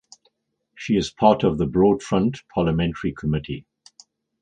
[0.75, 3.67] She is part of the Broad Front parliamentary committee.